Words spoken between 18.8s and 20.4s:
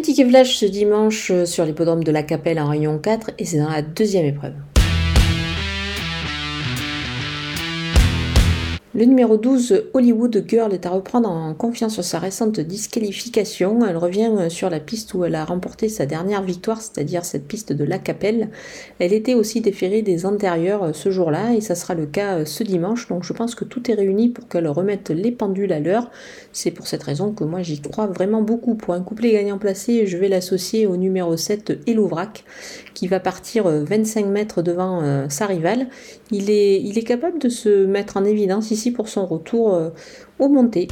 Elle était aussi déférée des